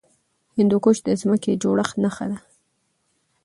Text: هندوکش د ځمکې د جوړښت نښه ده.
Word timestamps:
هندوکش 0.57 0.97
د 1.07 1.09
ځمکې 1.21 1.51
د 1.53 1.57
جوړښت 1.61 1.95
نښه 2.03 2.25
ده. 2.31 2.37